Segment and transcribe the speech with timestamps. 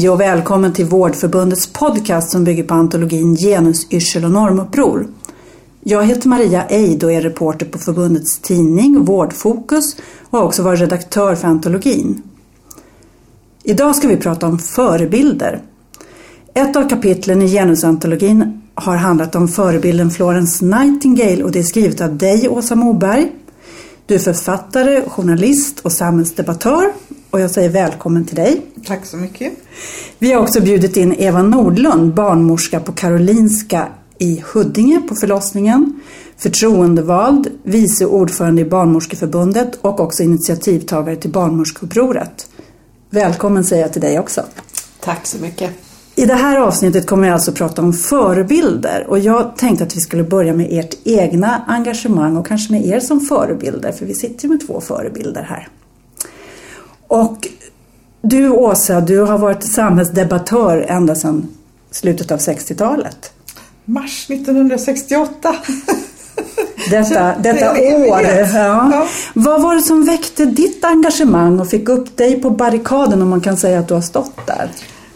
[0.00, 5.06] Hej och välkommen till Vårdförbundets podcast som bygger på antologin Genus, yrsel och normuppror.
[5.80, 9.96] Jag heter Maria Eid och är reporter på förbundets tidning Vårdfokus
[10.30, 12.22] och har också varit redaktör för antologin.
[13.62, 15.62] Idag ska vi prata om förebilder.
[16.54, 22.00] Ett av kapitlen i genusantologin har handlat om förebilden Florence Nightingale och det är skrivet
[22.00, 23.32] av dig Åsa Moberg.
[24.06, 26.92] Du är författare, journalist och samhällsdebattör
[27.30, 28.62] och jag säger välkommen till dig.
[28.86, 29.52] Tack så mycket.
[30.18, 36.00] Vi har också bjudit in Eva Nordlund, barnmorska på Karolinska i Huddinge på förlossningen,
[36.36, 42.50] förtroendevald, vice ordförande i Barnmorskeförbundet och också initiativtagare till Barnmorskeupproret.
[43.10, 44.42] Välkommen säger jag till dig också.
[45.00, 45.70] Tack så mycket.
[46.14, 50.00] I det här avsnittet kommer jag alltså prata om förebilder och jag tänkte att vi
[50.00, 54.44] skulle börja med ert egna engagemang och kanske med er som förebilder för vi sitter
[54.44, 55.68] ju med två förebilder här.
[57.10, 57.48] Och
[58.22, 61.48] du Åsa, du har varit samhällsdebattör ända sedan
[61.90, 63.32] slutet av 60-talet.
[63.84, 65.56] Mars 1968.
[66.90, 68.20] Detta, detta år.
[68.22, 68.90] Ja.
[68.92, 69.08] Ja.
[69.34, 73.40] Vad var det som väckte ditt engagemang och fick upp dig på barrikaden om man
[73.40, 74.70] kan säga att du har stått där?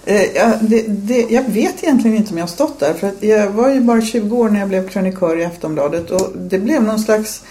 [0.05, 3.51] Eh, ja, det, det, jag vet egentligen inte om jag har stått där för jag
[3.51, 6.99] var ju bara 20 år när jag blev krönikör i Aftonbladet och det blev någon
[6.99, 7.43] slags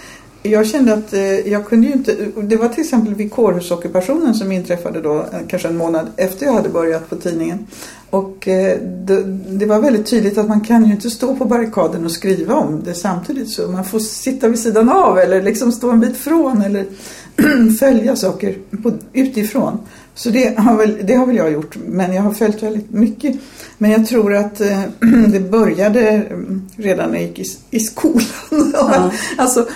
[0.44, 4.52] jag kände att eh, jag kunde ju inte, det var till exempel vid kårhusockupationen som
[4.52, 7.68] inträffade då eh, kanske en månad efter jag hade börjat på tidningen.
[8.10, 12.06] Och eh, det, det, var väldigt tydligt att man kan ju inte stå på barrikaden
[12.06, 15.92] och skriva om det samtidigt så man får sitta vid sidan av eller liksom stå
[15.92, 16.86] en bit från eller
[17.80, 19.80] följa saker på, utifrån.
[20.16, 23.36] Så det har, väl, det har väl jag gjort, men jag har följt väldigt mycket.
[23.78, 24.82] Men jag tror att eh,
[25.28, 28.24] det började mm, redan när jag gick i, i skolan.
[28.74, 29.12] Ja.
[29.38, 29.68] alltså,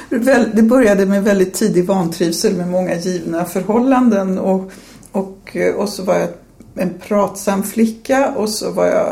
[0.53, 4.71] det började med väldigt tidig vantrivsel med många givna förhållanden och,
[5.11, 6.30] och, eh, och så var jag
[6.75, 9.11] en pratsam flicka och så var jag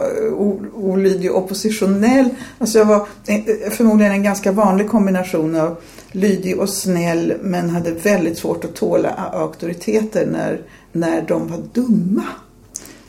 [0.75, 2.29] olydig och oppositionell.
[2.57, 5.77] Alltså jag var eh, förmodligen en ganska vanlig kombination av
[6.15, 10.61] lydig och snäll men hade väldigt svårt att tåla auktoriteter när
[10.91, 12.23] när de var dumma.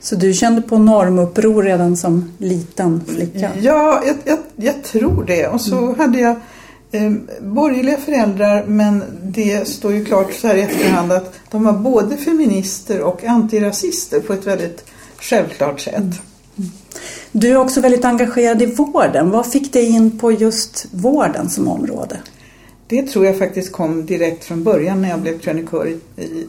[0.00, 3.50] Så du kände på normuppror redan som liten flicka?
[3.60, 5.46] Ja, jag, jag, jag tror det.
[5.46, 5.98] Och så mm.
[5.98, 6.36] hade jag
[6.90, 11.72] eh, borgerliga föräldrar men det står ju klart så här i efterhand att de var
[11.72, 14.84] både feminister och antirasister på ett väldigt
[15.18, 15.96] självklart sätt.
[15.96, 16.12] Mm.
[17.32, 19.30] Du är också väldigt engagerad i vården.
[19.30, 22.16] Vad fick dig in på just vården som område?
[22.88, 25.98] Det tror jag faktiskt kom direkt från början när jag blev krönikör i,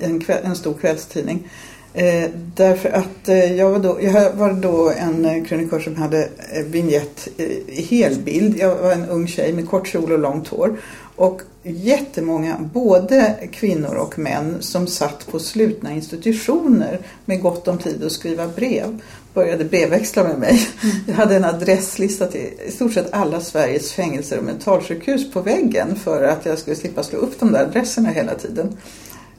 [0.01, 1.47] en, kväll, en, stor kvällstidning.
[1.93, 6.23] Eh, därför att eh, jag, var då, jag var då en eh, krönikör som hade
[6.23, 8.57] eh, vignett eh, i helbild.
[8.57, 10.77] Jag var en ung tjej med kort kjol och långt hår.
[11.15, 18.03] Och jättemånga, både kvinnor och män, som satt på slutna institutioner med gott om tid
[18.03, 19.01] att skriva brev
[19.37, 20.67] började brevväxla med mig.
[20.83, 20.95] Mm.
[21.07, 25.95] Jag hade en adresslista till i stort sett alla Sveriges fängelser och mentalsjukhus på väggen
[25.95, 28.77] för att jag skulle slippa slå upp de där adresserna hela tiden.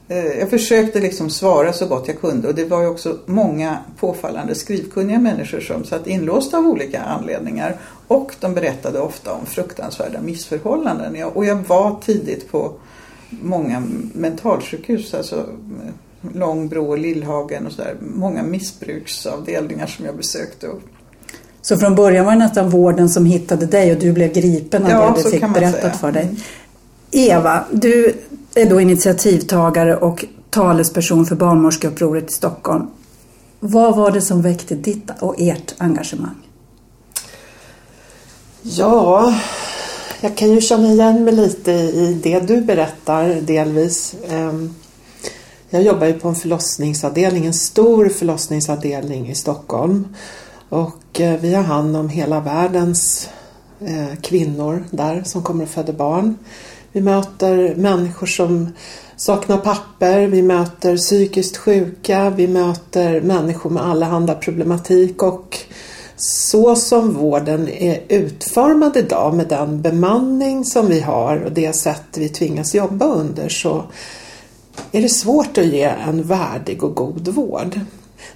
[0.07, 3.77] Eh, jag försökte liksom svara så gott jag kunde och det var ju också många
[3.99, 7.77] påfallande skrivkunniga människor som satt inlåsta av olika anledningar
[8.07, 11.23] och de berättade ofta om fruktansvärda missförhållanden.
[11.23, 12.73] Och jag var tidigt på
[13.29, 13.83] många
[14.13, 15.45] mentalsjukhus, alltså
[16.33, 17.95] Långbro och Lillhagen och sådär.
[17.99, 20.67] Många missbruksavdelningar som jag besökte.
[21.61, 24.91] Så från början var det nästan vården som hittade dig och du blev gripen av
[24.91, 25.93] ja, det du fick berättat säga.
[25.93, 26.23] för dig.
[26.23, 26.35] Mm.
[27.11, 28.13] Eva, du
[28.55, 32.87] är då initiativtagare och talesperson för barnmorskeupproret i Stockholm.
[33.59, 36.35] Vad var det som väckte ditt och ert engagemang?
[38.61, 39.35] Ja,
[40.21, 44.15] jag kan ju känna igen mig lite i det du berättar delvis.
[45.71, 50.07] Jag jobbar ju på en förlossningsavdelning, en stor förlossningsavdelning i Stockholm.
[50.69, 53.29] Och eh, vi har hand om hela världens
[53.79, 56.37] eh, kvinnor där som kommer och föder barn.
[56.91, 58.69] Vi möter människor som
[59.15, 65.57] saknar papper, vi möter psykiskt sjuka, vi möter människor med allehanda problematik och
[66.17, 72.17] så som vården är utformad idag med den bemanning som vi har och det sätt
[72.17, 73.83] vi tvingas jobba under så
[74.91, 77.79] är det svårt att ge en värdig och god vård.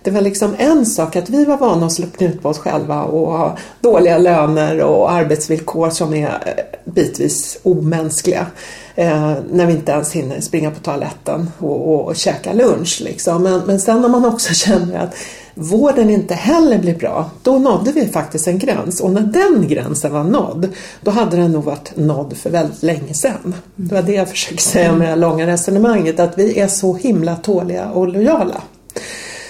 [0.02, 3.04] Det var liksom en sak att vi var vana att slå knut på oss själva
[3.04, 8.48] och ha dåliga löner och arbetsvillkor som är eh, bitvis omänskliga.
[8.96, 13.02] Eh, när vi inte ens hinner springa på toaletten och, och, och käka lunch.
[13.04, 13.44] Liksom.
[13.44, 15.16] Men, men sen när man också känner att
[15.56, 19.02] vården inte heller blir bra, då nådde vi faktiskt en gräns.
[19.02, 20.70] Och när den gränsen var nådd,
[21.02, 23.56] då hade den nog varit nådd för väldigt länge sedan.
[23.76, 26.96] Det var det jag försökte säga med det här långa resonemanget, att vi är så
[26.96, 28.62] himla tåliga och lojala.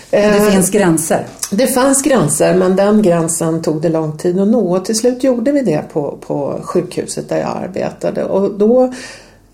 [0.09, 1.25] Det Eh, finns gränser.
[1.51, 5.23] Det fanns gränser men den gränsen tog det lång tid att nå och till slut
[5.23, 8.93] gjorde vi det på, på sjukhuset där jag arbetade och då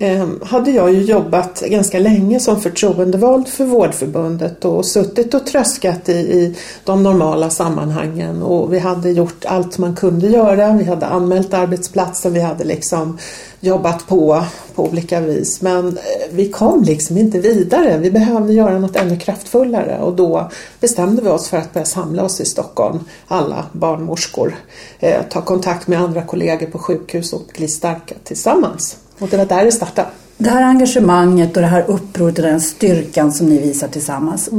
[0.02, 6.10] Ehm, hade jag ju jobbat ganska länge som förtroendevald för Vårdförbundet och suttit och tröskat
[6.10, 10.74] i, i de normala sammanhangen och vi hade gjort allt man kunde göra.
[10.74, 13.18] Vi hade anmält arbetsplatsen, vi hade liksom
[13.60, 14.44] jobbat på
[14.76, 15.94] på olika vis men eh,
[16.32, 17.98] vi kom liksom inte vidare.
[17.98, 20.50] Vi behövde göra något ännu kraftfullare och då
[20.80, 24.56] bestämde vi oss för att börja samla oss i Stockholm, alla barnmorskor,
[25.00, 28.98] eh, ta kontakt med andra kollegor på sjukhus och bli starka tillsammans.
[29.20, 30.08] Och det var där det startade.
[30.38, 34.50] Det här engagemanget och det här upproret och den styrkan som ni visar tillsammans.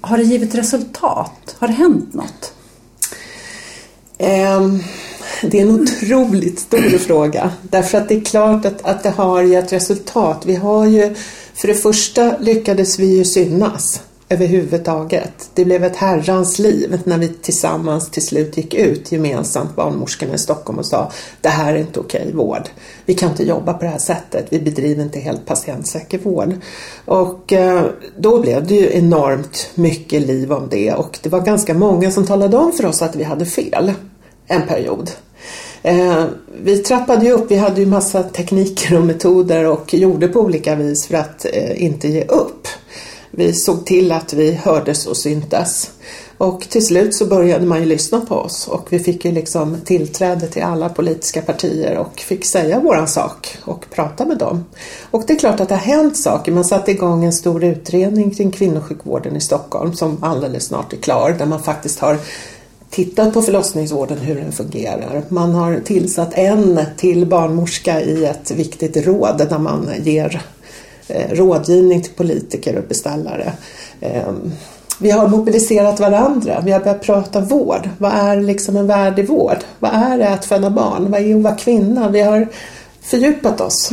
[0.00, 1.56] Har det givit resultat?
[1.58, 2.52] Har det hänt något?
[4.18, 4.82] Ehm,
[5.42, 7.50] det är en otroligt stor fråga.
[7.62, 10.42] Därför att det är klart att, att det har gett resultat.
[10.46, 11.14] Vi har ju,
[11.54, 15.50] för det första lyckades vi ju synas överhuvudtaget.
[15.54, 20.38] Det blev ett herrans liv när vi tillsammans till slut gick ut gemensamt, barnmorskorna i
[20.38, 22.68] Stockholm och sa det här är inte okej vård.
[23.04, 24.46] Vi kan inte jobba på det här sättet.
[24.50, 26.54] Vi bedriver inte helt patientsäker vård.
[27.04, 27.84] Och eh,
[28.16, 32.26] då blev det ju enormt mycket liv om det och det var ganska många som
[32.26, 33.92] talade om för oss att vi hade fel
[34.46, 35.10] en period.
[35.82, 36.24] Eh,
[36.62, 40.74] vi trappade ju upp, vi hade ju massa tekniker och metoder och gjorde på olika
[40.74, 42.68] vis för att eh, inte ge upp.
[43.30, 45.90] Vi såg till att vi hördes och syntes.
[46.38, 49.76] Och till slut så började man ju lyssna på oss och vi fick ju liksom
[49.84, 54.64] tillträde till alla politiska partier och fick säga våran sak och prata med dem.
[55.10, 56.52] Och det är klart att det har hänt saker.
[56.52, 61.36] Man satte igång en stor utredning kring kvinnosjukvården i Stockholm som alldeles snart är klar
[61.38, 62.18] där man faktiskt har
[62.90, 65.22] tittat på förlossningsvården, hur den fungerar.
[65.28, 70.42] Man har tillsatt en till barnmorska i ett viktigt råd där man ger
[71.08, 73.52] Eh, rådgivning till politiker och beställare.
[74.00, 74.52] Ehm,
[75.00, 77.88] vi har mobiliserat varandra, vi har börjat prata vård.
[77.98, 79.58] Vad är liksom en värdig vård?
[79.78, 81.10] Vad är det att föda barn?
[81.10, 82.08] Vad är att vara kvinna?
[82.08, 82.48] Vi har
[83.02, 83.92] fördjupat oss.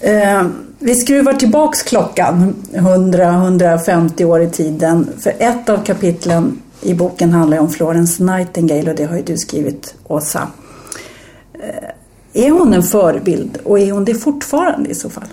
[0.00, 0.42] Eh,
[0.78, 5.08] vi skruvar tillbaks klockan 100-150 år i tiden.
[5.18, 9.36] För ett av kapitlen i boken handlar om Florence Nightingale och det har ju du
[9.36, 10.48] skrivit, Åsa.
[11.54, 15.28] Eh, är hon en förebild och är hon det fortfarande i så fall?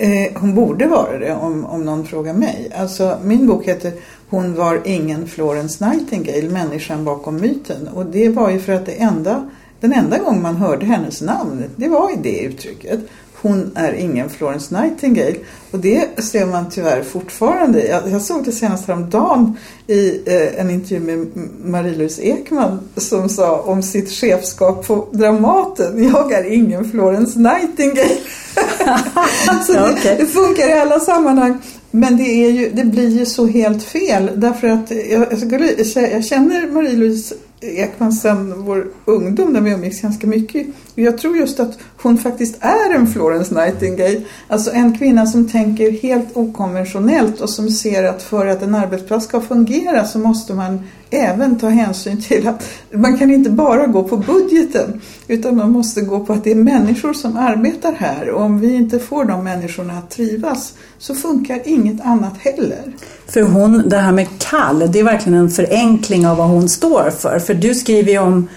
[0.00, 2.70] Eh, hon borde vara det om, om någon frågar mig.
[2.76, 3.92] Alltså, min bok heter
[4.28, 7.88] Hon var ingen Florence Nightingale, människan bakom myten.
[7.88, 9.50] Och det var ju för att det enda,
[9.80, 13.00] den enda gång man hörde hennes namn, det var i det uttrycket.
[13.42, 15.36] Hon är ingen Florence Nightingale.
[15.70, 17.86] Och det ser man tyvärr fortfarande.
[17.86, 19.56] Jag, jag såg det senast häromdagen
[19.86, 21.26] i eh, en intervju med
[21.64, 26.04] Marie-Louise Ekman som sa om sitt chefskap på Dramaten.
[26.12, 28.16] Jag är ingen Florence Nightingale.
[29.66, 30.16] Så det, Okej.
[30.18, 31.58] det funkar i alla sammanhang.
[31.90, 34.30] Men det, är ju, det blir ju så helt fel.
[34.34, 40.26] Därför att jag, skulle, jag känner Marie-Louise Ekman sedan vår ungdom när vi umgicks ganska
[40.26, 40.66] mycket.
[40.98, 44.20] Och jag tror just att hon faktiskt är en Florence Nightingale.
[44.48, 49.24] Alltså en kvinna som tänker helt okonventionellt och som ser att för att en arbetsplats
[49.24, 50.80] ska fungera så måste man
[51.10, 56.00] även ta hänsyn till att man kan inte bara gå på budgeten utan man måste
[56.00, 59.44] gå på att det är människor som arbetar här och om vi inte får de
[59.44, 62.92] människorna att trivas så funkar inget annat heller.
[63.26, 67.10] För hon, det här med kall, det är verkligen en förenkling av vad hon står
[67.10, 67.38] för.
[67.38, 68.48] För du skriver ju om,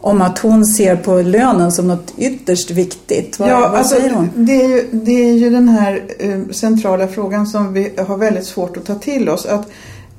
[0.00, 3.38] om att hon ser på lönen som något ytterst viktigt.
[3.38, 4.30] Vad, vad alltså, säger hon?
[4.34, 8.46] Det är, ju, det är ju den här eh, centrala frågan som vi har väldigt
[8.46, 9.46] svårt att ta till oss.
[9.46, 9.68] Att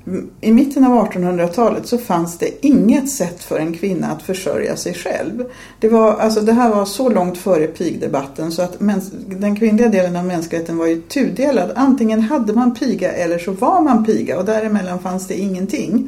[0.07, 4.75] mm, I mitten av 1800-talet så fanns det inget sätt för en kvinna att försörja
[4.75, 5.43] sig själv.
[5.79, 8.75] Det, var, alltså, det här var så långt före pigdebatten så att
[9.27, 11.71] den kvinnliga delen av mänskligheten var ju tudelad.
[11.75, 16.07] Antingen hade man piga eller så var man piga och däremellan fanns det ingenting.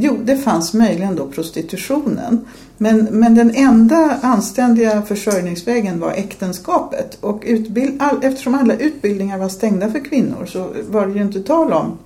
[0.00, 2.46] Jo, det fanns möjligen då prostitutionen.
[2.76, 7.18] Men, men den enda anständiga försörjningsvägen var äktenskapet.
[7.20, 11.42] Och utbild, all, eftersom alla utbildningar var stängda för kvinnor så var det ju inte
[11.42, 11.98] tal om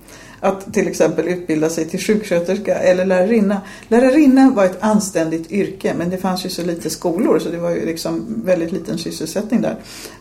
[0.43, 3.61] att till exempel utbilda sig till sjuksköterska eller lärarinna.
[3.87, 7.69] Lärarinna var ett anständigt yrke men det fanns ju så lite skolor så det var
[7.69, 9.75] ju liksom väldigt liten sysselsättning där.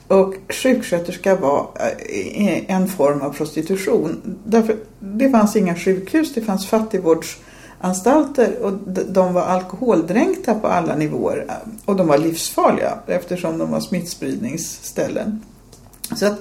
[0.08, 4.38] Och sjuksköterska var eh, en form av prostitution.
[4.44, 7.38] Därför, det fanns inga sjukhus, det fanns fattigvårds
[7.82, 8.72] anstalter och
[9.08, 15.40] de var alkoholdränkta på alla nivåer eh, och de var livsfarliga eftersom de var smittspridningsställen.
[16.16, 16.40] Så att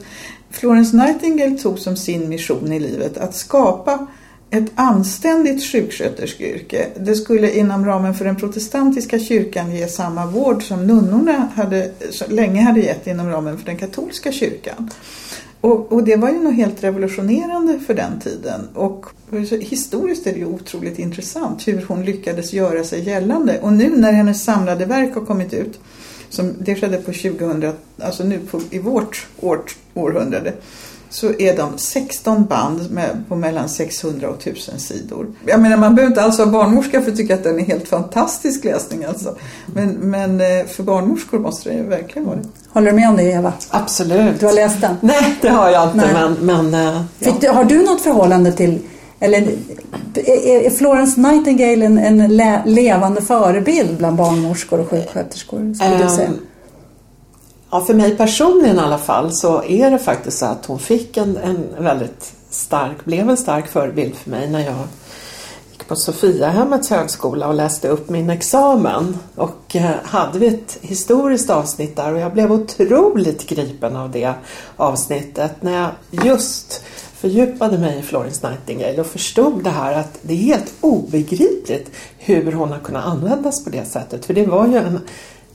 [0.50, 4.07] Florence Nightingale tog som sin mission i livet att skapa
[4.50, 6.88] ett anständigt sjuksköterskeyrke.
[6.95, 11.91] Det skulle inom ramen för den protestantiska kyrkan ge samma vård som nunnorna hade,
[12.27, 14.89] länge hade gett inom ramen för den katolska kyrkan.
[15.61, 18.67] Och, och, det var ju något helt revolutionerande för den tiden.
[18.73, 19.05] Och
[19.59, 23.59] historiskt är det ju otroligt intressant hur hon lyckades göra sig gällande.
[23.61, 25.79] Och nu när hennes samlade verk har kommit ut,
[26.29, 29.61] som det skedde på 2000, alltså nu på, i vårt år,
[29.93, 30.53] århundrade,
[31.11, 35.27] så är de 16 band med, på mellan 600 och 1000 sidor.
[35.45, 37.87] Jag menar man behöver inte alls vara barnmorska för att tycka att den är helt
[37.87, 39.35] fantastisk läsning alltså.
[39.73, 42.47] Men, men eh, för barnmorskor måste det ju verkligen vara det.
[42.69, 43.53] Håller du med om det Eva?
[43.69, 44.39] Absolut.
[44.39, 44.95] Du har läst den?
[45.01, 45.97] Nej, det har jag inte.
[45.97, 46.13] Nej.
[46.13, 46.33] Men,
[46.71, 47.33] men, uh, ja.
[47.41, 48.79] du, har du något förhållande till
[49.23, 49.47] eller
[50.25, 55.73] är Florence Nightingale en, en le, levande förebild bland barnmorskor och sjuksköterskor?
[55.73, 56.29] Skulle um, du säga?
[57.73, 61.17] Ja, för mig personligen i alla fall så är det faktiskt så att hon fick
[61.17, 64.75] en, en väldigt stark, blev en stark förebild för mig när jag
[65.71, 69.17] gick på Sofiahemmets högskola och läste upp min examen.
[69.35, 74.33] Och eh, hade vi ett historiskt avsnitt där och jag blev otroligt gripen av det
[74.77, 75.89] avsnittet när jag
[76.25, 76.83] just
[77.15, 82.51] fördjupade mig i Florence Nightingale och förstod det här att det är helt obegripligt hur
[82.51, 84.25] hon har kunnat användas på det sättet.
[84.25, 84.99] För det var ju en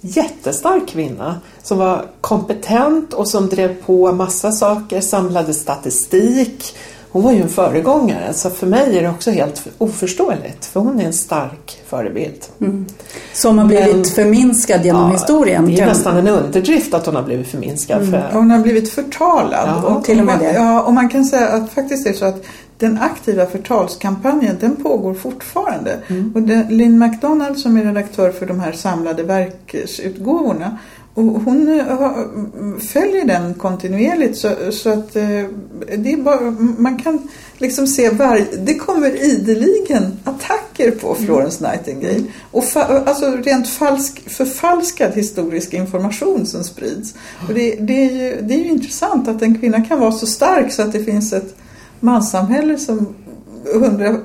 [0.00, 6.76] jättestark kvinna som var kompetent och som drev på massa saker, samlade statistik.
[7.10, 11.00] Hon var ju en föregångare så för mig är det också helt oförståeligt för hon
[11.00, 12.44] är en stark förebild.
[12.60, 12.86] Mm.
[13.32, 15.66] Som har blivit Men, förminskad genom ja, historien?
[15.66, 18.02] Det är nästan en underdrift att hon har blivit förminskad.
[18.02, 18.10] Mm.
[18.10, 18.30] För...
[18.32, 19.68] Hon har blivit förtalad.
[19.68, 20.52] Ja, och, till och med det.
[20.52, 22.44] Ja, och man kan säga att faktiskt det är så att
[22.78, 25.98] den aktiva förtalskampanjen den pågår fortfarande.
[26.06, 26.32] Mm.
[26.34, 30.78] Och det, Lynn McDonald som är redaktör för de här samlade verksutgåvorna
[31.16, 35.44] och hon uh, följer den kontinuerligt så, så att uh,
[35.96, 36.40] det är bara,
[36.78, 37.28] man kan
[37.58, 41.26] liksom se var, det kommer ideligen attacker på mm.
[41.26, 42.24] Florence Nightingale.
[42.50, 47.14] Och fa, alltså rent falsk, förfalskad historisk information som sprids.
[47.48, 50.26] Och det, det, är ju, det är ju intressant att en kvinna kan vara så
[50.26, 51.54] stark så att det finns ett
[52.00, 53.14] manssamhälle som
[53.74, 54.16] 100,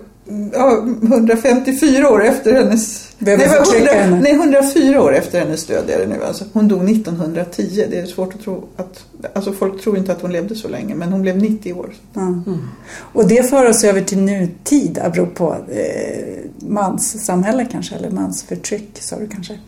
[0.53, 3.07] ja, 154 år efter hennes...
[3.17, 6.23] Nej, 100, nej, 104 år efter hennes död är det nu.
[6.23, 7.85] Alltså, hon dog 1910.
[7.89, 9.05] Det är svårt att tro att...
[9.33, 11.93] Alltså folk tror inte att hon levde så länge, men hon blev 90 år.
[12.15, 12.59] Mm.
[12.97, 19.27] Och det för oss över till nutid, apropå eh, manssamhälle kanske, eller mansförtryck sa du
[19.27, 19.59] kanske.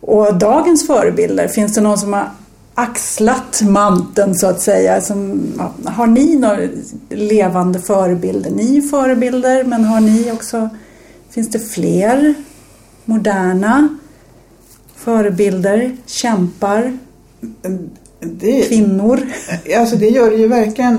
[0.00, 2.30] Och dagens förebilder, finns det någon som har
[2.74, 5.00] axlat manteln så att säga.
[5.00, 5.42] Som,
[5.84, 6.58] har ni några
[7.08, 8.50] levande förebilder?
[8.50, 10.68] Ni är förebilder men har ni också,
[11.30, 12.34] finns det fler
[13.04, 13.88] moderna
[14.96, 16.98] förebilder, kämpar,
[18.20, 19.20] det, kvinnor?
[19.76, 20.96] Alltså det gör det ju verkligen.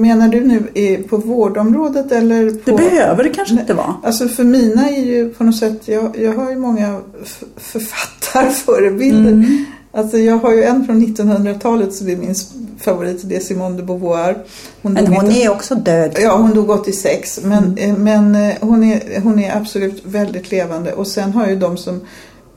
[0.00, 0.62] Menar du nu
[1.08, 2.50] på vårdområdet eller?
[2.50, 3.94] På, det behöver det kanske inte vara.
[4.02, 7.00] Alltså för mina är ju på något sätt, jag, jag har ju många
[7.56, 9.32] författarförebilder.
[9.32, 9.64] Mm.
[9.94, 12.34] Alltså jag har ju en från 1900-talet så det är min
[12.78, 14.44] favorit, det är Simone de Beauvoir.
[14.82, 16.16] Hon men hon är också död.
[16.20, 17.40] Ja, hon dog 86.
[17.42, 17.78] Men, mm.
[17.78, 20.92] Eh, men eh, hon, är, hon är absolut väldigt levande.
[20.92, 22.00] Och sen har ju de som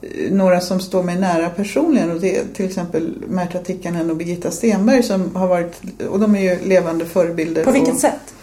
[0.02, 4.18] eh, några som står mig nära personligen och det är till exempel Märta Tikkanen och
[4.18, 7.64] Birgitta Stenberg som har varit, och de är ju levande förebilder.
[7.64, 8.34] På vilket och, sätt?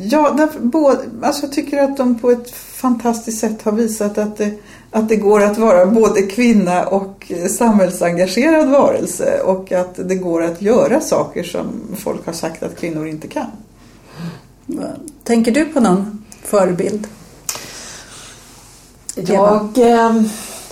[0.00, 4.36] Ja, därför, både, alltså jag tycker att de på ett fantastiskt sätt har visat att
[4.36, 4.50] det,
[4.90, 10.62] att det går att vara både kvinna och samhällsengagerad varelse och att det går att
[10.62, 11.66] göra saker som
[11.96, 13.50] folk har sagt att kvinnor inte kan.
[15.24, 17.06] Tänker du på någon förebild?
[19.14, 20.22] Jag eh,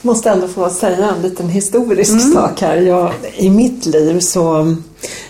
[0.02, 2.32] måste ändå få säga en liten historisk mm.
[2.32, 2.76] sak här.
[2.76, 4.76] Jag, I mitt liv så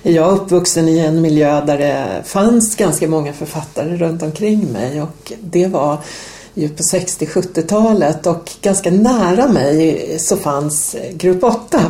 [0.02, 5.02] är jag uppvuxen i en miljö där det fanns ganska många författare runt omkring mig
[5.02, 5.98] och det var
[6.56, 11.80] ju på 60-70-talet och ganska nära mig så fanns Grupp 8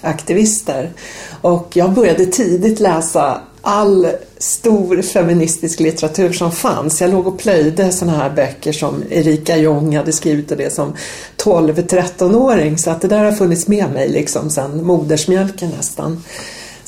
[0.00, 0.92] aktivister.
[1.40, 7.00] Och jag började tidigt läsa all stor feministisk litteratur som fanns.
[7.00, 10.92] Jag låg och plöjde sådana här böcker som Erika Jong hade skrivit och det som
[11.36, 12.78] 12-13-åring.
[12.78, 16.22] Så att det där har funnits med mig liksom sedan modersmjölken nästan.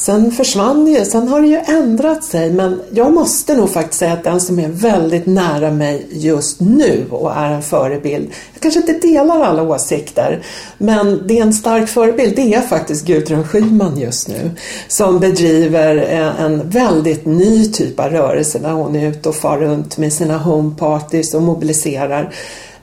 [0.07, 4.13] Sen försvann ju, sen har det ju ändrat sig men jag måste nog faktiskt säga
[4.13, 8.81] att den som är väldigt nära mig just nu och är en förebild, jag kanske
[8.81, 10.43] inte delar alla åsikter
[10.79, 14.51] men det är en stark förebild, det är faktiskt Gudrun Schyman just nu
[14.89, 19.59] som bedriver eh, en väldigt ny typ av rörelse där hon är ute och far
[19.59, 22.35] runt med sina homeparties och mobiliserar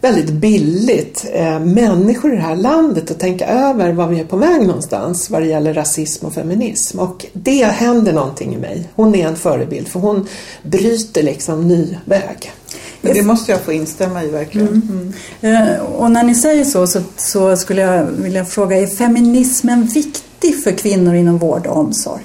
[0.04, 4.38] väldigt billigt eh, människor i det här landet att tänka över var vi är på
[4.38, 7.00] väg någonstans vad det gäller rasism och feminism.
[7.00, 8.90] Och det händer någonting i mig.
[8.96, 10.28] Hon är en förebild för hon
[10.64, 12.52] bryter liksom ny väg.
[13.02, 14.68] Det måste jag få instämma i verkligen.
[14.68, 15.14] Mm.
[15.42, 15.82] Mm.
[15.82, 20.72] Och när ni säger så, så, så skulle jag vilja fråga, är feminismen viktig för
[20.72, 22.24] kvinnor inom vård och omsorg?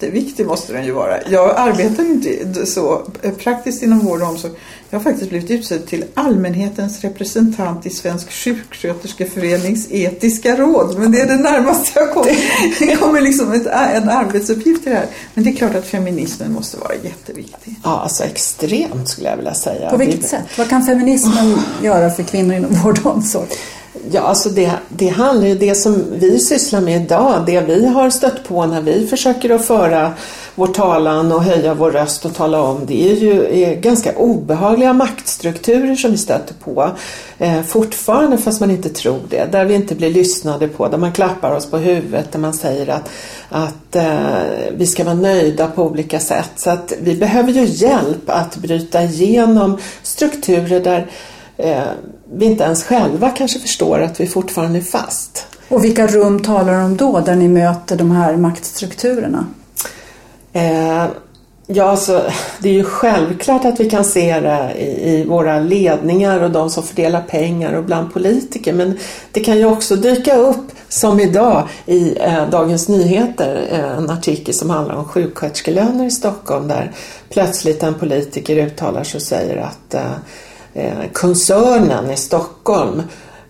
[0.00, 1.22] Jätteviktig måste den ju vara.
[1.28, 3.02] Jag arbetar inte så
[3.38, 4.52] praktiskt inom vård och omsorg.
[4.90, 10.98] Jag har faktiskt blivit utsedd till allmänhetens representant i Svensk sjuksköterskeförenings etiska råd.
[10.98, 12.36] Men det är det närmaste jag kommer.
[12.78, 15.06] Det kommer liksom ett, en arbetsuppgift i det här.
[15.34, 17.74] Men det är klart att feminismen måste vara jätteviktig.
[17.84, 19.90] Ja, alltså extremt skulle jag vilja säga.
[19.90, 20.44] På vilket sätt?
[20.58, 23.48] Vad kan feminismen göra för kvinnor inom vård och omsorg?
[24.10, 28.10] Ja, alltså det, det handlar ju det som vi sysslar med idag, det vi har
[28.10, 30.12] stött på när vi försöker att föra
[30.58, 34.92] vår talan och höja vår röst och tala om, det är ju är ganska obehagliga
[34.92, 36.90] maktstrukturer som vi stöter på
[37.38, 39.52] eh, fortfarande fast man inte tror det.
[39.52, 42.88] Där vi inte blir lyssnade på, där man klappar oss på huvudet, där man säger
[42.88, 43.10] att,
[43.48, 46.50] att eh, vi ska vara nöjda på olika sätt.
[46.56, 51.06] Så att vi behöver ju hjälp att bryta igenom strukturer där
[51.56, 51.82] eh,
[52.32, 55.46] vi inte ens själva kanske förstår att vi fortfarande är fast.
[55.68, 59.46] Och vilka rum talar om då, där ni möter de här maktstrukturerna?
[60.52, 61.06] Eh,
[61.66, 66.42] ja, alltså, det är ju självklart att vi kan se det i, i, våra ledningar
[66.42, 68.72] och de som fördelar pengar och bland politiker.
[68.72, 68.98] Men
[69.32, 74.54] det kan ju också dyka upp, som idag i eh, Dagens Nyheter, eh, en artikel
[74.54, 76.92] som handlar om sjuksköterskelöner i Stockholm där
[77.28, 80.12] plötsligt en politiker uttalar sig och säger att eh,
[80.78, 83.02] Eh, koncernen i Stockholm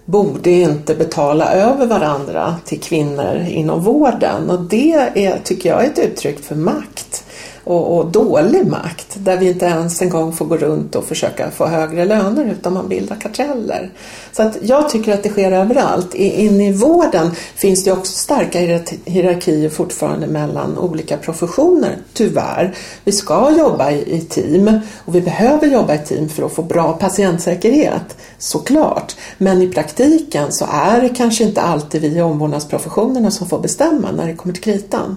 [0.05, 5.91] borde inte betala över varandra till kvinnor inom vården och det är, tycker jag är
[5.91, 7.25] ett uttryck för makt
[7.65, 11.51] och, och, dålig makt där vi inte ens en gång får gå runt och försöka
[11.51, 13.91] få högre löner utan man bildar karteller.
[14.39, 16.15] Så att jag tycker att det sker överallt.
[16.15, 18.59] Inne i vården finns det också starka
[19.05, 22.75] hierarkier fortfarande mellan olika professioner, tyvärr.
[23.05, 26.63] Vi ska jobba i, i team och vi behöver jobba i team för att få
[26.63, 29.17] bra patientsäkerhet, såklart.
[29.39, 34.11] Men i praktiken så är det kanske inte alltid vi i omvårdnadsprofessionerna som får bestämma
[34.11, 35.17] när det kommer till kritan.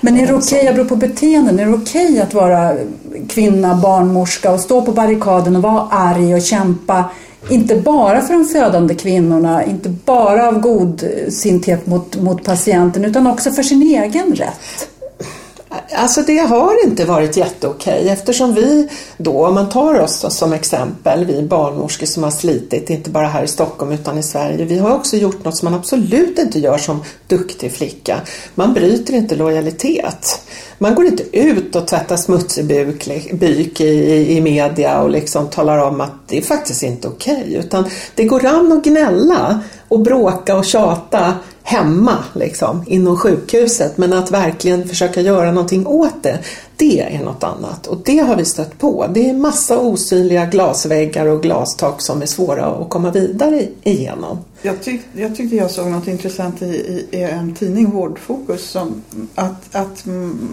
[0.00, 2.74] Men är det okej, okay, jag beror på beteenden, är det okej okay att vara
[3.28, 7.04] kvinna, barnmorska och stå på barrikaden och vara arg och kämpa
[7.48, 13.50] inte bara för de födande kvinnorna, inte bara av godsinthet mot, mot patienten utan också
[13.50, 14.88] för sin egen rätt.
[15.92, 21.24] Alltså det har inte varit jätteokej eftersom vi då, om man tar oss som exempel,
[21.24, 24.94] vi barnmorskor som har slitit, inte bara här i Stockholm utan i Sverige, vi har
[24.94, 28.20] också gjort något som man absolut inte gör som duktig flicka.
[28.54, 30.40] Man bryter inte lojalitet.
[30.78, 35.78] Man går inte ut och tvättar smutsig buk, byk i, i media och liksom talar
[35.78, 37.54] om att det är faktiskt inte okej.
[37.54, 41.34] Utan det går an att gnälla och bråka och tjata
[41.70, 43.98] hemma liksom, inom sjukhuset.
[43.98, 46.38] Men att verkligen försöka göra någonting åt det,
[46.76, 47.86] det är något annat.
[47.86, 49.06] Och det har vi stött på.
[49.14, 54.38] Det är massa osynliga glasväggar och glastak som är svåra att komma vidare igenom.
[54.62, 59.02] Jag, tyck, jag tyckte jag såg något intressant i, i, i en tidning, Vårdfokus, som
[59.34, 60.06] att, att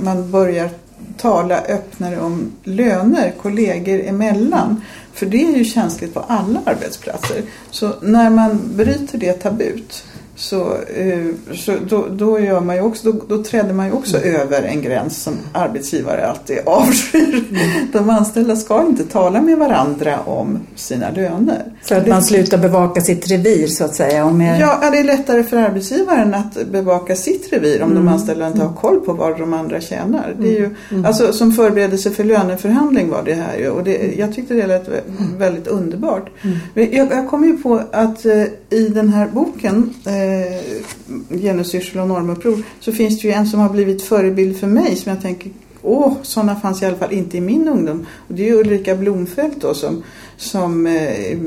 [0.04, 0.70] man börjar
[1.18, 4.82] tala öppnare om löner kollegor emellan.
[5.14, 7.42] För det är ju känsligt på alla arbetsplatser.
[7.72, 10.04] Så när man bryter det tabut
[10.38, 14.42] så, eh, så då, då, gör man också, då, då träder man ju också mm.
[14.42, 17.46] över en gräns som arbetsgivare alltid avskyr.
[17.50, 17.88] Mm.
[17.94, 21.64] De anställda ska inte tala med varandra om sina löner.
[21.84, 24.26] För att man slutar bevaka sitt revir så att säga?
[24.26, 24.60] Om jag...
[24.60, 28.06] Ja, det är lättare för arbetsgivaren att bevaka sitt revir om mm.
[28.06, 30.36] de anställda inte har koll på vad de andra tjänar.
[30.40, 30.76] Det är ju, mm.
[30.90, 31.06] mm.
[31.06, 34.90] Alltså som förberedelse för löneförhandling var det här ju och det, jag tyckte det lät
[35.38, 36.30] väldigt underbart.
[36.42, 36.58] Mm.
[36.96, 39.94] Jag, jag kom ju på att eh, i den här boken
[40.28, 44.96] eh, genusyrsel och normuppror så finns det ju en som har blivit förebild för mig
[44.96, 48.06] som jag tänker Åh, sådana fanns i alla fall inte i min ungdom.
[48.28, 50.04] Och det är Ulrika Blomfelt då som,
[50.38, 51.38] som eh,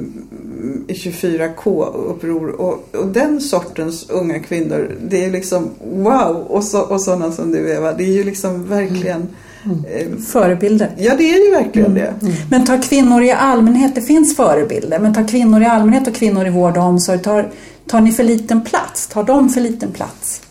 [0.88, 2.50] 24K-uppror.
[2.50, 6.36] Och, och, den sortens unga kvinnor, det är liksom wow!
[6.36, 9.34] Och, så, och sådana som du Eva, det är ju liksom verkligen mm.
[9.64, 10.22] Mm.
[10.22, 10.90] Förebilder.
[10.98, 12.02] Ja, det är ju verkligen mm.
[12.02, 12.26] det.
[12.26, 12.36] Mm.
[12.50, 16.46] Men tar kvinnor i allmänhet, det finns förebilder, men tar kvinnor i allmänhet och kvinnor
[16.46, 17.50] i vård och omsorg, tar
[17.90, 19.06] Tar ni för liten plats?
[19.06, 20.42] Tar de för liten plats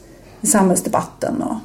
[0.42, 1.42] i samhällsdebatten?
[1.42, 1.56] Och...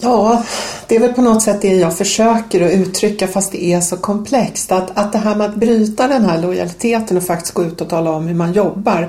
[0.00, 0.44] Ja,
[0.86, 3.96] det är väl på något sätt det jag försöker att uttrycka fast det är så
[3.96, 4.72] komplext.
[4.72, 7.88] Att, att det här med att bryta den här lojaliteten och faktiskt gå ut och
[7.88, 9.08] tala om hur man jobbar.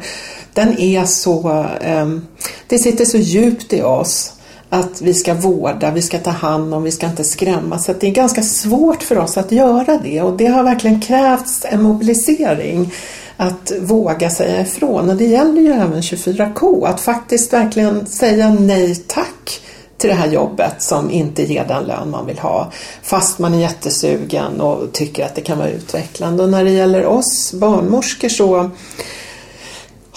[0.53, 2.27] Den är så, um,
[2.67, 4.33] det sitter så djupt i oss
[4.69, 7.79] att vi ska vårda, vi ska ta hand om, vi ska inte skrämma.
[7.79, 11.65] Så det är ganska svårt för oss att göra det och det har verkligen krävts
[11.65, 12.93] en mobilisering
[13.37, 15.09] att våga säga ifrån.
[15.09, 19.61] Och det gäller ju även 24K, att faktiskt verkligen säga nej tack
[19.97, 22.71] till det här jobbet som inte ger den lön man vill ha.
[23.01, 26.43] Fast man är jättesugen och tycker att det kan vara utvecklande.
[26.43, 28.69] Och när det gäller oss barnmorskor så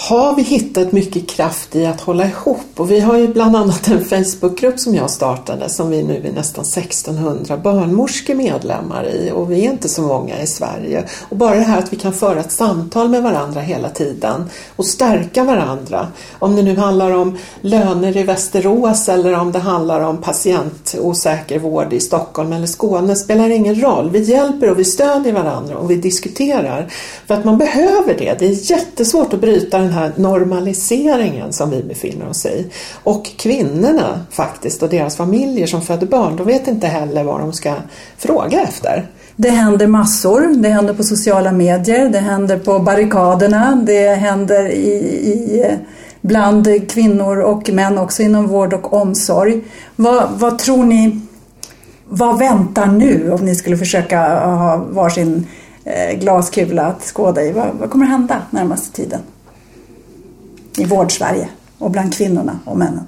[0.08, 3.88] har vi hittat mycket kraft i att hålla ihop och vi har ju bland annat
[3.88, 9.52] en Facebookgrupp som jag startade som vi nu är nästan 1600 barnmorskor medlemmar i och
[9.52, 11.04] vi är inte så många i Sverige.
[11.28, 14.86] Och bara det här att vi kan föra ett samtal med varandra hela tiden och
[14.86, 16.08] stärka varandra.
[16.38, 21.92] Om det nu handlar om löner i Västerås eller om det handlar om patientosäker vård
[21.92, 24.10] i Stockholm eller Skåne spelar ingen roll.
[24.10, 26.92] Vi hjälper och vi stödjer varandra och vi diskuterar.
[27.26, 28.38] För att man behöver det.
[28.38, 32.66] Det är jättesvårt att bryta den den här normaliseringen som vi befinner oss i.
[33.03, 37.53] Och kvinnorna faktiskt och deras familjer som föder barn, de vet inte heller vad de
[37.53, 37.74] ska
[38.16, 39.07] fråga efter.
[39.37, 40.55] Det händer massor.
[40.62, 45.76] Det händer på sociala medier, det händer på barrikaderna, det händer i, i
[46.20, 49.61] bland kvinnor och män också inom vård och omsorg.
[49.96, 51.20] Vad, vad tror ni,
[52.09, 55.46] vad väntar nu om ni skulle försöka ha varsin
[55.85, 57.53] eh, glaskula att skåda i?
[57.53, 59.20] Vad, vad kommer att hända närmaste tiden?
[60.76, 63.04] I vårdsverige och bland kvinnorna och männen?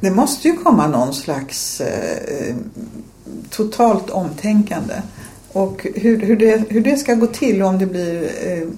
[0.00, 2.54] Det måste ju komma någon slags eh,
[3.50, 4.94] totalt omtänkande.
[5.52, 8.68] Och hur, hur, det, hur det ska gå till om det blir eh,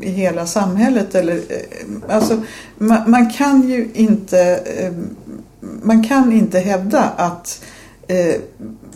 [0.00, 2.42] i hela samhället eller eh, alltså
[2.78, 4.92] man, man, kan ju inte eh,
[5.82, 7.64] man kan inte hävda att
[8.12, 8.40] eh,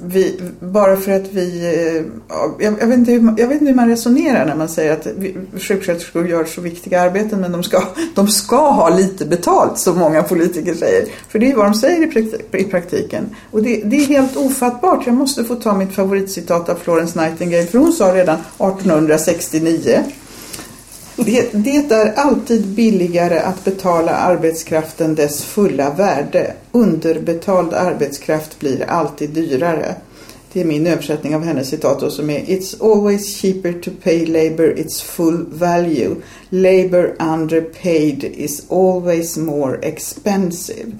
[0.03, 1.65] vi, bara för att vi...
[1.65, 2.05] Eh,
[2.65, 5.07] jag, jag, vet inte hur, jag vet inte hur man resonerar när man säger att
[5.17, 7.83] vi, sjuksköterskor gör så viktiga arbeten men de ska,
[8.15, 11.09] de ska ha lite betalt som många politiker säger.
[11.29, 12.19] För det är vad de säger
[12.57, 13.25] i, praktiken.
[13.51, 15.07] Och det, det, är helt ofattbart.
[15.07, 20.05] Jag måste få ta mitt favoritcitat av Florence Nightingale för hon sa redan 1869
[21.17, 26.53] det, det, är alltid billigare att betala arbetskraften dess fulla värde.
[26.73, 29.95] Underbetald arbetskraft blir alltid dyrare.
[30.53, 34.79] Det är min översättning av hennes citat som är It's always cheaper to pay labor
[34.79, 36.17] its full value.
[36.51, 40.93] Labor underpaid is always more expensive.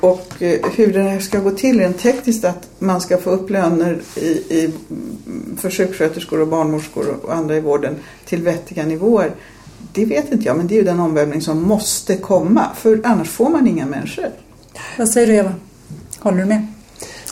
[0.00, 3.50] Och eh, hur det här ska gå till rent tekniskt att man ska få upp
[3.50, 4.70] löner i, i,
[5.60, 9.30] för sjuksköterskor och barnmorskor och andra i vården till vettiga nivåer.
[9.92, 13.28] Det vet inte jag men det är ju den omvälvning som måste komma för annars
[13.28, 14.30] får man inga människor.
[14.98, 15.54] Vad säger du Eva?
[16.18, 16.66] Håller du med?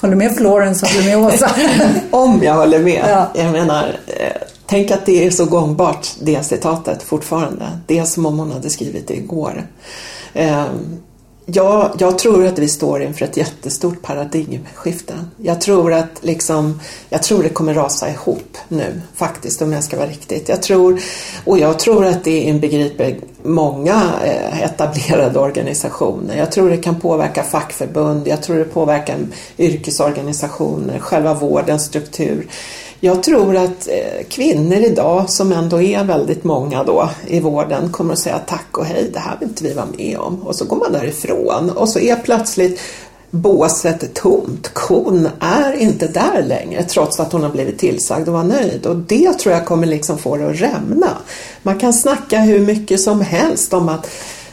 [0.01, 0.87] Håller du med Florence?
[0.87, 1.51] Håller du med Åsa?
[2.11, 3.05] Om jag håller med.
[3.09, 3.31] Ja.
[3.35, 7.79] Jag menar, eh, tänk att det är så gångbart det citatet fortfarande.
[7.87, 9.67] Det är som om hon hade skrivit det igår.
[11.47, 15.15] Ja, jag tror att vi står inför ett jättestort paradigmskifte.
[15.37, 19.97] Jag tror att liksom, jag tror det kommer rasa ihop nu faktiskt om jag ska
[19.97, 20.49] vara riktigt.
[20.49, 21.01] Jag tror,
[21.45, 26.37] och jag tror att det inbegriper många eh, etablerade organisationer.
[26.37, 29.17] Jag tror det kan påverka fackförbund, jag tror det påverkar
[29.59, 32.47] yrkesorganisationer, själva vårdens struktur.
[33.05, 38.13] Jag tror att eh, kvinnor idag, som ändå är väldigt många då i vården, kommer
[38.13, 40.43] att säga tack och hej, det här vill inte vi vara med om.
[40.43, 42.81] Och så går man därifrån och så är plötsligt
[43.31, 44.71] båset tomt.
[44.75, 48.97] Kon är inte där längre trots att hon har blivit tillsagd att vara nöjd och
[48.97, 51.11] det tror jag kommer liksom få det att rämna.
[51.63, 54.11] Man kan snacka hur mycket som helst om att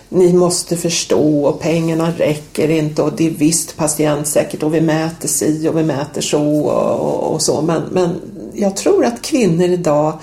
[0.09, 5.27] ni måste förstå och pengarna räcker inte och det är visst patientsäkert och vi mäter
[5.27, 8.21] si och vi mäter så och, och så men, men
[8.59, 10.13] jag tror att kvinnor idag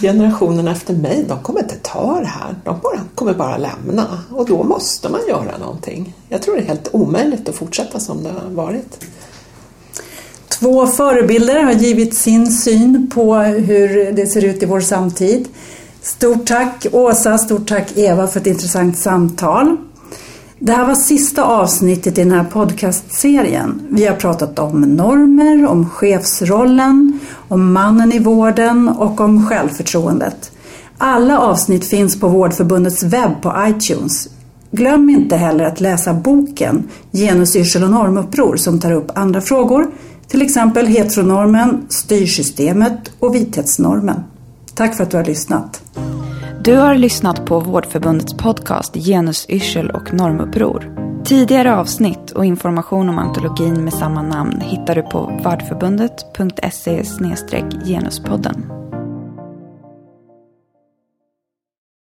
[0.00, 2.54] generationen efter mig, de kommer inte ta det här.
[2.64, 6.14] De bara, kommer bara lämna och då måste man göra någonting.
[6.28, 9.04] Jag tror det är helt omöjligt att fortsätta som det har varit.
[10.48, 15.48] Två förebilder har givit sin syn på hur det ser ut i vår samtid.
[16.02, 19.76] Stort tack Åsa, stort tack Eva för ett intressant samtal.
[20.58, 23.82] Det här var sista avsnittet i den här podcastserien.
[23.90, 27.19] Vi har pratat om normer, om chefsrollen,
[27.50, 30.52] om mannen i vården och om självförtroendet.
[30.98, 34.28] Alla avsnitt finns på Vårdförbundets webb på iTunes.
[34.70, 39.90] Glöm inte heller att läsa boken Genusyrsel och normuppror som tar upp andra frågor,
[40.28, 44.22] till exempel heteronormen, styrsystemet och vithetsnormen.
[44.74, 45.82] Tack för att du har lyssnat.
[46.64, 50.99] Du har lyssnat på Vårdförbundets podcast Genusyrsel och normuppror.
[51.30, 57.04] Tidigare avsnitt och information om antologin med samma namn hittar du på vardförbundet.se
[57.84, 58.79] genuspodden.